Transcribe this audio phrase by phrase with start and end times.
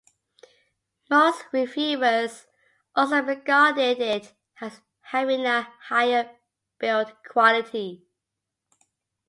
[1.11, 2.47] Most reviewers
[2.95, 6.37] also regarded it as having a higher
[6.79, 8.07] build quality.